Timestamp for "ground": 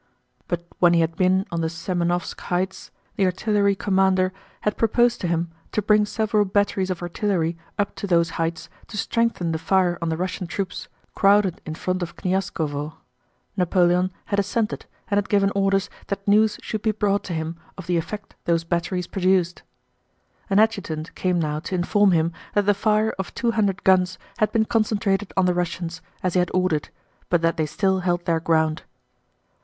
28.39-28.81